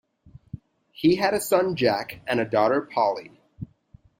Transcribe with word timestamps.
He 0.93 1.17
had 1.17 1.35
a 1.35 1.39
son, 1.39 1.75
Jack 1.75 2.21
and 2.25 2.39
a 2.39 2.49
daughter 2.49 2.81
Polly. 2.81 3.39